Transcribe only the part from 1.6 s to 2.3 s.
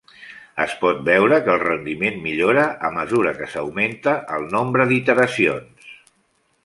rendiment